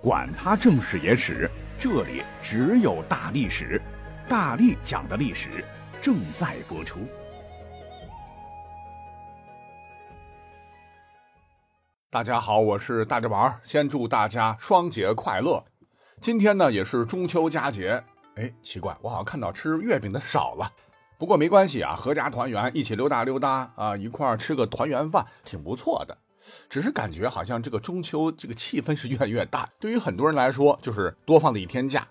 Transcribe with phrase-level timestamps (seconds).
[0.00, 3.82] 管他正史野史，这里只有大历史，
[4.28, 5.64] 大力讲的历史
[6.00, 7.00] 正在播出。
[12.08, 15.64] 大家好，我是大力丸，先祝大家双节快乐。
[16.20, 18.04] 今天呢也是中秋佳节，
[18.36, 20.72] 哎，奇怪，我好像看到吃月饼的少了。
[21.18, 26.16] 不过没关系啊，合家团圆，一起溜达溜达啊，一块儿吃个团圆饭，挺不错的。
[26.68, 32.06] 只是感觉好像这个中秋这个气氛是越来越淡，对于很多人来说就是多放了一天假。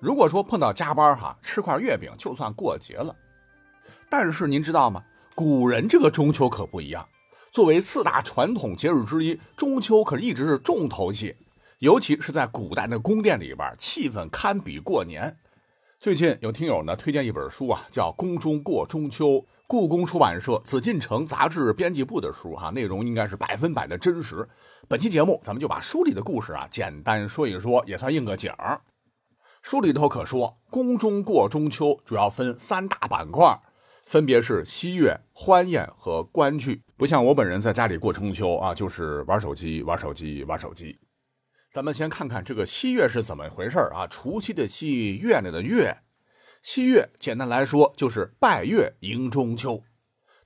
[0.00, 3.14] 如果说碰到加班哈，吃块月饼就算过节了。
[4.08, 5.04] 但是您知道吗？
[5.34, 7.06] 古人这个中秋可不一样，
[7.50, 11.36] 作为四大传统节日之一，中秋可是一直是重头戏，
[11.78, 15.36] 尤其是在古代的宫殿里边，气氛堪比过年。
[15.98, 19.26] 最近有听友呢推荐一本书啊，叫《宫中过中秋》。
[19.68, 24.48] 故宫出版社紫禁城杂志编辑部的书，哈，内容应该是百分百的真实。
[24.86, 28.80] 本期节目，咱们就把书里的故事啊，简单说一说，也算应个景儿。
[29.62, 33.60] 书里头可说，宫中过中秋主要分三大板块，
[34.04, 36.82] 分别是西月、欢宴和观剧。
[36.96, 40.96] 不像我本人在家里过中秋啊，就是玩手机、玩手机、玩手机。
[41.72, 44.06] 咱们先看看这个西月是怎么回事啊？
[44.06, 45.98] 除夕的夕，月亮的月。
[46.62, 49.82] 七月，简单来说就是拜月迎中秋。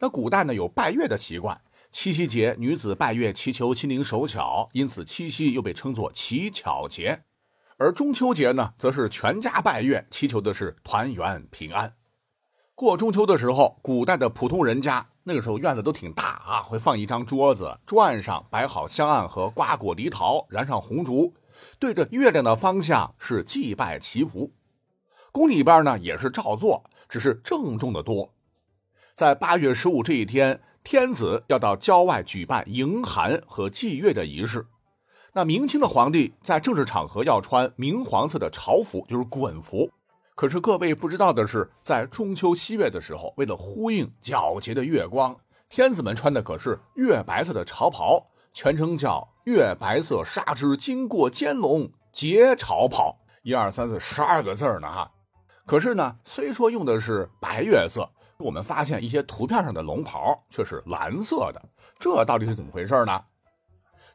[0.01, 7.25] 那古代呢有拜月的习惯，七夕节女子拜月祈求心灵手巧，因此七夕又被称作乞巧节。
[7.79, 11.95] 而中秋节呢，则是全家拜月，祈求的是团圆平安。
[12.75, 21.35] 过中秋的时候，古代的普通人家那个时候院子都挺大啊，会放一张桌子，桌案上摆好香案和瓜果梨桃，燃上红烛，
[21.79, 24.53] 对着月亮的方向是祭拜祈福。
[25.33, 28.33] 宫里边呢也是照做，只是郑重的多。
[29.15, 34.67] 在八月十五这一天，天子要到郊外举办迎寒和祭月的仪式。
[35.33, 39.91] 那明清的皇帝在正式场合要穿明黄色的朝服，就是衮服。
[40.35, 45.37] 可是各位不知道的是，在中秋七月的时候，为了呼应皎洁的月光，
[45.69, 53.19] 天子们穿的可是月白色的朝袍，全称叫“月白色纱织经过肩龙结朝袍”。
[53.45, 55.13] 一二三四十二个字呢，哈。
[55.71, 61.63] 可是呢，虽说用的是白月色，我们发现一些图片上的龙袍却是蓝色的，
[61.97, 63.23] 这到底是怎么回事呢？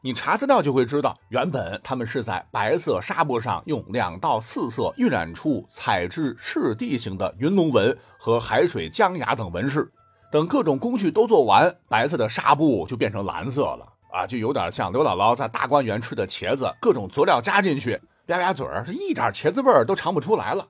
[0.02, 9.90] 你查资料就会知道，原本他们是在白色纱布上用两到四色晕染出彩质赤地形的云龙纹和海水江崖等纹饰，
[10.30, 17.96] 等各种工序都做完，白色的纱布就变成蓝色了啊，就有点像刘姥姥在大观园吃的茄子，各种佐料加进去，
[18.28, 20.68] 吧吧嘴儿，是一点茄子味儿都尝不出来了。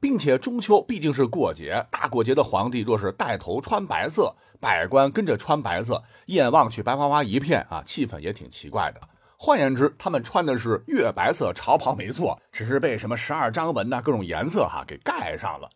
[0.00, 9.00] 并且中秋毕竟是过节，大过节的皇帝若是带头穿白色，百官跟着穿白色，一眼望去白花花一片啊，气氛也挺奇怪的。
[9.38, 15.70] 换言之，他们穿的是月白色朝袍，没错，只是被什么十二章纹呐各种颜色哈给盖上了。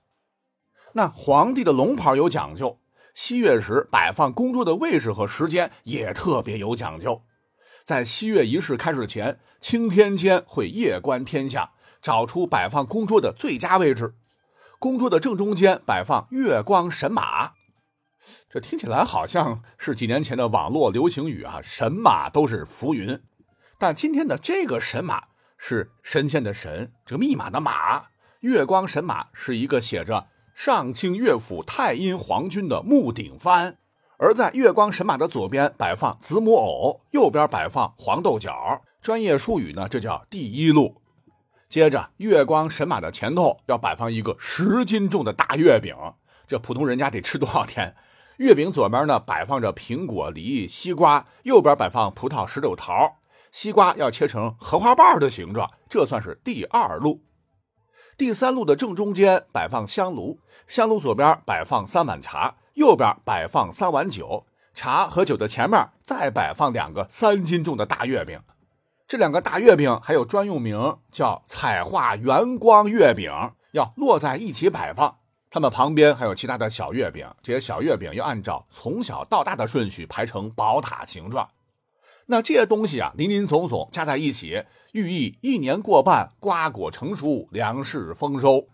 [0.94, 2.80] 那皇帝的龙袍有讲究，
[3.14, 7.22] 西月时摆放宫桌的位置和时间也特别有讲究。
[7.84, 11.70] 在西月仪式开始前，青天监会夜观天象。
[12.02, 14.14] 找出摆放公桌的最佳位置，
[14.78, 17.52] 公桌的正中间摆放月光神马，
[18.48, 23.20] 这听起来好像是几年前的网络流行语啊，神马都是浮云，
[23.78, 25.24] 但今天的这个神马
[25.56, 28.06] 是神仙的神，这个密码的马，
[28.40, 33.76] 月光神马是一个写着上清乐府太阴皇军的木顶幡，
[34.18, 40.99] 而在月光神马的左边摆放子母偶，右边摆放黄豆角，专业术语呢，这叫第一路。
[41.70, 45.94] 接着，月光神马的前头要摆放一个十斤重的大月饼，
[46.48, 47.94] 这普通人家得吃多少天？
[48.38, 53.18] 月饼左边呢摆放着苹果、梨、西瓜，右边摆放葡萄、石榴、桃。
[53.52, 57.22] 西瓜要切成荷花瓣的形状，这算是第二路。
[58.18, 64.44] 第三路的正中间摆放香炉，香炉左边摆放三碗茶，右边摆放三碗酒。
[64.74, 68.40] 茶和酒的前面再摆放两个三斤重的大月饼。
[69.10, 73.28] 这两个大月饼还有专用名，叫彩画圆光月饼，
[73.72, 75.18] 要摞在一起摆放。
[75.50, 81.48] 它们旁边还有其他的小月饼，这些小月饼要按照从小到大的顺序排成宝塔形状。
[82.26, 84.62] 那这些东西啊，林林总总加在一起，
[84.92, 88.68] 寓意一年过半，瓜果成熟，粮食丰收。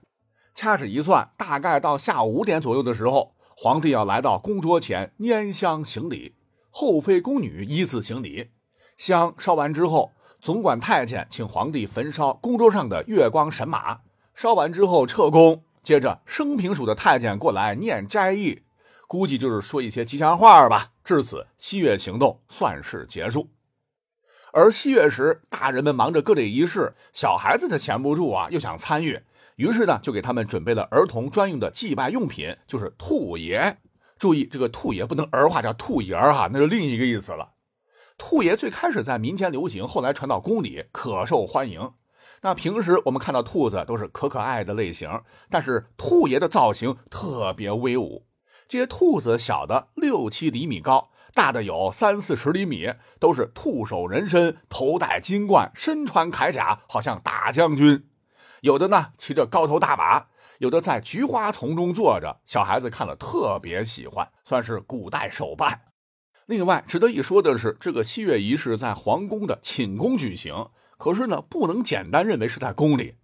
[0.55, 6.34] 掐指一算，大概到下午五点左右的时候，皇帝要来到宫桌前拈香行礼，
[6.69, 8.50] 后妃宫女依次行礼，
[8.99, 10.12] 香烧完之后。
[10.46, 13.98] 总管太监请皇帝焚烧宫桌上的月光神马，
[14.32, 18.62] 烧完之后撤宫，接着升平署的太监过来念斋意，
[19.08, 20.93] 估计就是说一些吉祥话吧。
[21.02, 23.50] 至此，西月行动算是结束。
[24.52, 29.20] 而七月时，大人们忙着各类仪式，小孩子他闲不住啊，又想参与，
[29.56, 33.78] 于是呢，就给他们准备了儿童专用的祭拜用品，就是兔爷。
[34.16, 37.54] 注意，这个兔爷不能儿化叫兔爷儿哈，那是另一个意思了。
[38.18, 41.92] 兔爷最开始在民间流行，后来传到宫里，可受欢迎。
[42.42, 48.26] 那平时我们看到兔子都是可可爱的类型，但是兔爷的造型特别威武。
[48.68, 51.10] 这些兔子小的六七厘米高。
[51.34, 58.08] 大的有三四十厘米，都是兔首人身，头戴金冠，身穿铠甲，好像大将军。
[58.62, 60.28] 有的呢骑着高头大马，
[60.60, 65.85] 有的在菊花丛中坐着，小孩子看了特别喜欢，算是古代手办。
[66.46, 73.16] 另外值得一说的是，这个西月仪式在皇宫的寝宫举行，可是呢不能简单认为是在宫里。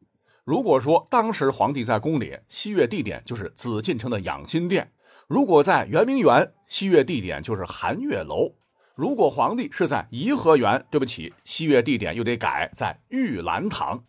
[0.44, 4.90] 如果说当时皇帝在宫里，西月地点就是紫禁城的养心殿。
[5.28, 8.56] 如果在圆明园，西月地点就是寒月楼；
[8.96, 14.02] 如果皇帝是在颐和园，对不起，西月地点又得改在玉兰堂。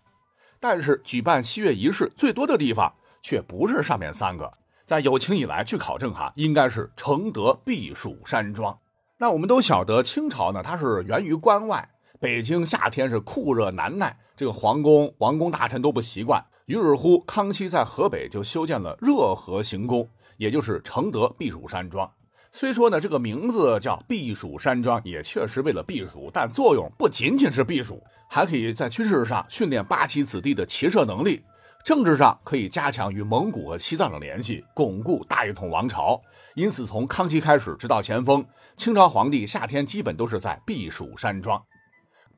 [0.60, 4.52] 但是举办西月仪式最多的地方却不是上面三个，
[4.88, 8.76] 在有清以来据考证哈，应该是承德避暑山庄。
[9.18, 11.90] 那我们都晓得清朝呢，它是源于关外，
[12.20, 20.10] 北京夏天是酷热难耐，这个皇宫王公大臣都不习惯，于是乎康熙在河北就修建了热河行宫。
[20.38, 22.12] 也就是承德避暑山庄，
[22.52, 31.38] 虽说呢这个名字叫避暑山庄，也确实为了避暑，但作用不仅仅是避暑，还可以在军事上训练八旗子弟的骑射能力；
[31.84, 36.22] 政治上可以加强与蒙古和西藏的联系，巩固大一统王朝。
[36.56, 38.46] 因此，从康熙开始直到咸丰，
[38.78, 41.62] 清朝皇帝夏天基本都是在避暑山庄。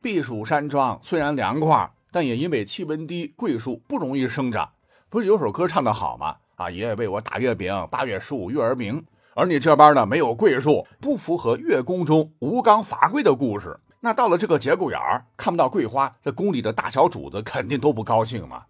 [0.02, 4.68] 避暑山庄虽然凉快，但也因为气温低，桂树不容易生长。
[5.10, 6.38] 不是有首歌唱得好吗？
[6.56, 9.06] 啊，爷爷为我打月饼，八月十五月儿明。
[9.36, 13.80] 而你这边呢，没有桂树，不符合月宫中吴刚伐桂的故事。
[14.00, 18.64] 那到了这个节骨眼儿，看不到桂花，这宫里的大小主子肯定都不高兴嘛。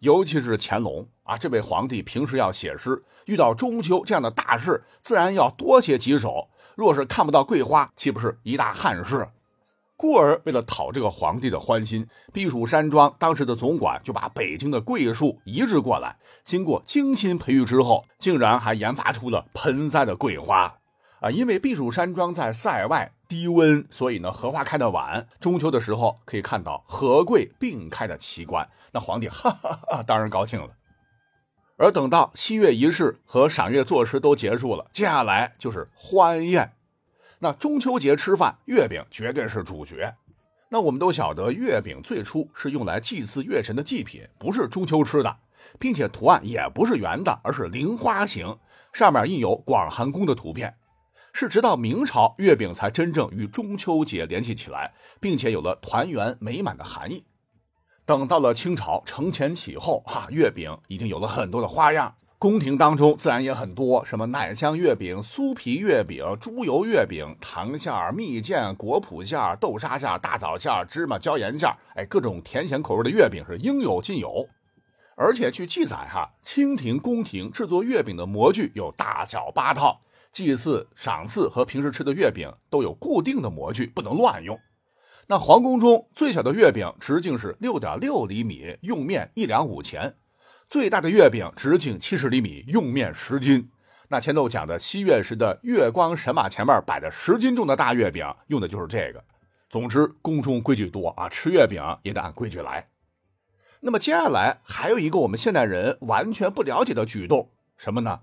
[0.00, 6.48] 尤其是乾隆啊，这位皇帝平时要写诗，遇到中秋这样的大事，自然要多写几首。
[6.74, 9.28] 若是看不到桂花，岂不是一大憾事？
[9.96, 16.18] 故而，为了讨这个皇帝的欢心，避暑山庄当时的总管就把北京的桂树移植过来。
[16.44, 20.76] 经过精心培育之后，竟然还研发出了盆栽的桂花。
[21.20, 25.26] 啊，因为避暑山庄在塞外低温，所以呢荷花开的晚。
[25.40, 30.70] 中秋的时候可以看到荷桂并开的奇观，那皇帝哈哈哈当然高兴了。
[31.78, 36.72] 而等到西月仪式和赏月作诗都结束了，接下来就是欢宴。
[37.40, 40.14] 那中秋节吃饭，月饼绝对是主角。
[40.70, 45.36] 那我们都晓得，月饼最初是用来祭祀月神的祭品，不是中秋吃的，
[45.78, 48.56] 并且图案也不是圆的，而是菱花形，
[48.92, 50.74] 上面印有广寒宫的图片。
[51.38, 57.26] 是直到明朝，月饼才真正与中秋节联系起来，并且有了团圆美满的含义。
[58.06, 62.14] 等到了清朝承前启后，哈，月饼已经有了很多的花样。
[62.38, 74.48] 宫廷当中自然也很多，什么奶香月饼、酥皮月饼、猪油月饼、糖馅儿、蜜饯、果脯馅儿、豆沙馅儿、大枣馅儿、芝麻椒盐馅儿，哎，各种甜咸口味的月饼是应有尽有。
[75.14, 80.00] 而且据记载，哈，清廷宫廷制作月饼的模具有大小八套，
[80.32, 84.58] 祭祀、赏赐和平时吃的月饼都有固定的模具，不能乱用。
[85.28, 90.14] 那皇宫中最小的月饼直径是六点六厘米，用面一两五钱。
[90.68, 93.70] 最大的月饼直径七十厘米，用面十斤。
[94.08, 99.24] 那前头讲的西月时的月光神马前面摆着十斤重的大月饼，用的就是这个。
[99.68, 102.88] 总之，宫中规矩多啊，吃月饼也得按规矩来。
[103.80, 108.20] 那么接下来还有一个我们现代人完全不了解的举动，什么呢？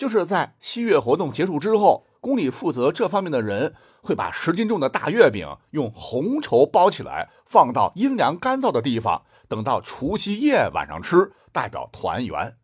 [0.00, 11.34] 就是在西月活动结束之后，宫里负责这方面的人会把十斤重的大月饼用红绸包起来，放到阴凉干燥的地方，等到除夕夜晚上吃。
[11.52, 12.56] 代表团圆，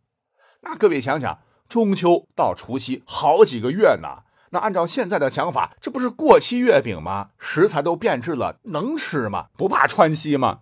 [0.63, 4.23] 那各位想想，中秋到除夕好几个月呢。
[4.53, 7.33] 那按照现在的想法，这不是过期月饼吗？
[7.39, 9.49] 食材都变质了，能吃吗？
[9.59, 10.61] 不怕穿稀吗？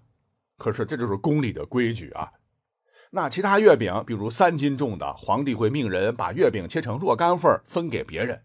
[0.59, 2.31] 可是这就是宫里的规矩啊。
[3.17, 8.43] 那其他月饼，比如三斤重的，皇帝会命人把月饼切成若干份分给别人。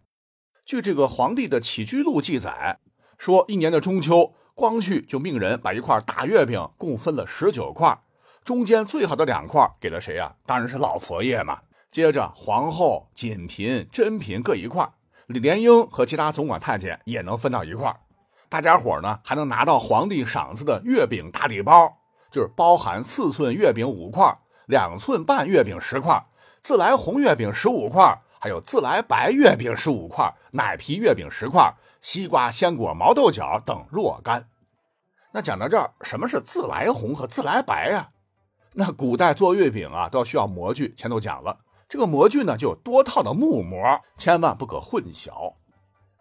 [0.63, 2.77] 据这个皇帝的起居录记载，
[3.17, 7.99] 说一年的中秋，光绪就命人把一块大月饼共分了十九块。
[8.43, 10.35] 中间最好的两块给了谁呀？
[10.45, 11.61] 当然是老佛爷嘛。
[11.89, 14.87] 接着皇后、锦嫔、珍嫔各一块，
[15.25, 17.91] 李莲英和其他总管太监也能分到一块。
[18.47, 21.91] 大家伙呢还能拿到皇帝赏赐的月饼大礼包，
[22.31, 24.31] 就是包含四寸月饼五块，
[24.69, 26.23] 两寸半月饼十块，
[26.61, 34.47] 自来红月饼十五块，还有自来白月饼十五块，奶皮月饼十块，西瓜、鲜果、毛豆角等若干。
[35.31, 38.09] 那讲到这儿，什么是自来红和自来白呀？
[38.73, 41.57] 那古代做月饼啊，都需要模具，前头讲了，
[41.87, 45.55] 这个模具呢就有多套的木模，千万不可混淆。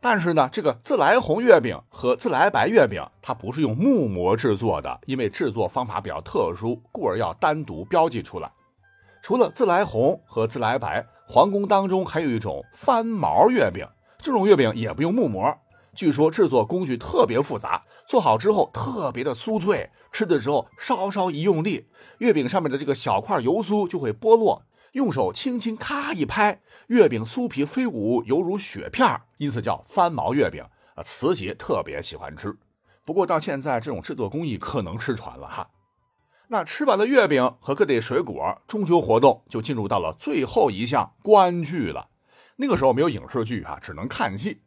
[0.00, 8.50] 但是呢，这个自来红月饼和自来白月饼，它不是用木模制作的，因为制作方法比较特殊，故而要单独标记出来。
[9.21, 13.85] 除了自来红和自来白，皇宫当中还有一种翻毛月饼，
[14.23, 15.52] 这种月饼也不用木模，
[15.95, 21.88] 据说制作工序特别复杂，做好之后特别的酥脆，吃的时候稍稍一用力，
[22.19, 24.62] 月饼上面的这个小块油酥就会剥落。
[24.92, 30.64] 用手轻轻咔一拍，月饼酥皮飞舞，犹如雪片因此叫翻毛月饼。
[30.95, 32.57] 啊，慈禧特别喜欢吃。
[33.04, 35.71] 不过到现在，这种制作工艺可能失传了哈。
[36.49, 42.09] 那吃完了月饼和各类水果，中秋活动就进入到了最后一项观剧了。
[42.57, 44.62] 那个时候没有影视剧啊，只能看戏。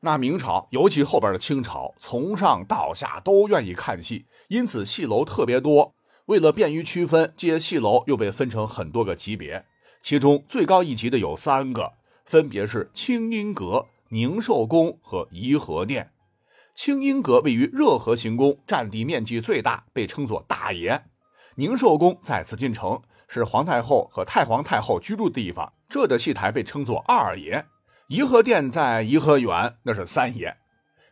[0.00, 5.94] 那明朝，尤其后边的清朝，从上到下都愿意看戏，因此戏楼特别多。
[6.26, 9.66] 为了便于区分，这些戏楼又被分成很多个级别，
[10.00, 11.92] 其中最高一级的有三个，
[12.24, 16.12] 分别是清音阁、宁寿宫和颐和殿。
[16.74, 21.04] 清音阁位于热河行宫，占地面积最大，被称作大爷。
[21.56, 27.66] 宁寿宫在紫禁城，是皇太后和太皇太后居住的地方，这的戏台被称作二爷。
[28.08, 30.56] 颐和殿在颐和园，那是三爷。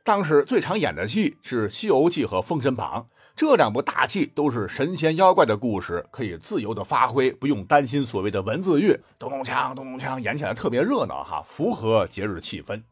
[0.02, 3.09] 当时最常演的戏是《西游记》和《封神榜》。
[3.42, 12.84] 这两部大戏都是神仙妖怪的故事，可以自由的发挥，不用担心所谓的文字狱，咚咚锵，咚咚锵，演起来特别热闹哈，符合节日气氛。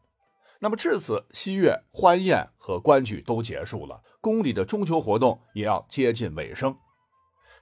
[0.59, 6.75] 那么至此，西乐、欢宴和观剧都结束了，宫里的中秋活动也要接近尾声。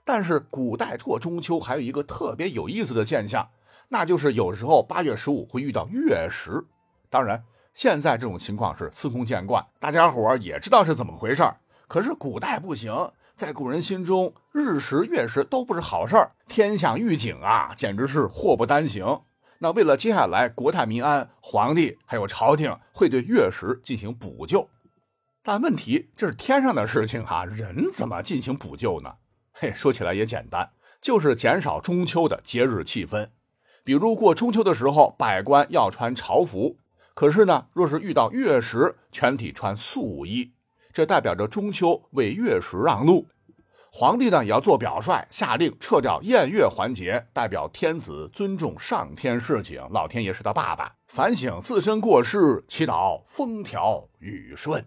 [0.04, 3.48] 但是古代过中秋还有一个特别有意思的现象，
[3.90, 6.66] 那就是有时候八月十五会遇到月食。
[7.08, 7.44] 当然，
[7.76, 11.56] 现在这种情况是司空见惯，大家伙也知道是怎么回事儿。
[11.90, 12.94] 可是古代不行，
[13.36, 19.22] 在古人心中，日食月食都不是好事儿，天象预警啊，简直是祸不单行。
[19.58, 24.70] 那为了接下来国泰民安，皇帝还有朝廷会对月食进行补救。
[25.42, 29.16] 但问题这是天上的事情哈，人怎么进行补救呢？
[29.52, 30.70] 嘿，说起来也简单，
[31.02, 33.30] 就是减少中秋的节日气氛。
[33.84, 36.78] 比如过中秋的时候，百官要穿朝服，
[37.16, 40.54] 可是呢，若是遇到月食，全体穿素衣。
[40.92, 43.28] 这代表着中秋为月食让路，
[43.92, 54.86] 皇帝呢也要做表率，下令撤掉宴月环节，代表天子尊重上天事情，老天爷是他爸爸，反省自身过失，祈祷风调雨顺。